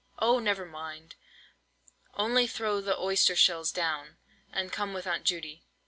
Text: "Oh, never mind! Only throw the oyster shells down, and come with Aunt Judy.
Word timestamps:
"Oh, 0.17 0.39
never 0.39 0.65
mind! 0.65 1.13
Only 2.15 2.47
throw 2.47 2.81
the 2.81 2.97
oyster 2.99 3.35
shells 3.35 3.71
down, 3.71 4.17
and 4.51 4.71
come 4.73 4.95
with 4.95 5.05
Aunt 5.05 5.25
Judy. 5.25 5.63